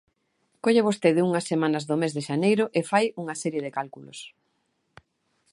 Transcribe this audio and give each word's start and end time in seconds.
Colle 0.63 0.85
vostede 0.89 1.25
unhas 1.27 1.45
semanas 1.51 1.83
do 1.89 1.95
mes 2.01 2.11
de 2.15 2.25
xaneiro 2.27 2.65
e 2.79 2.81
fai 2.91 3.05
unha 3.21 3.35
serie 3.41 3.61
de 3.65 3.73
cálculos. 3.77 4.19